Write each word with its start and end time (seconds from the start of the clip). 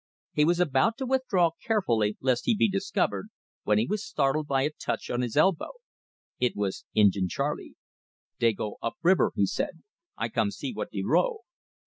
He 0.33 0.45
was 0.45 0.59
about 0.59 0.97
to 0.97 1.05
withdraw 1.05 1.51
carefully 1.63 2.17
lest 2.21 2.45
he 2.47 2.55
be 2.57 2.67
discovered, 2.67 3.27
when 3.65 3.77
he 3.77 3.85
was 3.85 4.03
startled 4.03 4.47
by 4.47 4.63
a 4.63 4.71
touch 4.71 5.11
on 5.11 5.21
his 5.21 5.37
elbow. 5.37 5.73
It 6.39 6.55
was 6.55 6.85
Injin 6.95 7.27
Charley. 7.27 7.75
"Dey 8.39 8.53
go 8.53 8.77
up 8.81 8.95
river," 9.03 9.31
he 9.35 9.45
said. 9.45 9.83
"I 10.17 10.29
come 10.29 10.49
see 10.49 10.73
what 10.73 10.89
de 10.89 11.03
row." 11.03 11.41